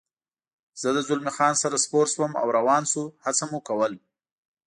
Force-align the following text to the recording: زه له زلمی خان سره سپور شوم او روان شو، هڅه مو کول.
زه 0.81 0.87
له 0.95 1.01
زلمی 1.07 1.31
خان 1.37 1.53
سره 1.63 1.81
سپور 1.85 2.05
شوم 2.13 2.31
او 2.41 2.47
روان 2.57 2.83
شو، 2.91 3.03
هڅه 3.25 3.43
مو 3.49 3.59
کول. 3.67 3.93